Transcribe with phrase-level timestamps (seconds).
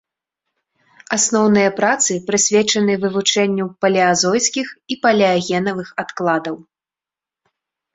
[1.17, 6.55] Асноўныя працы прысвечаны вывучэнню палеазойскіх і палеагенавых адкладаў.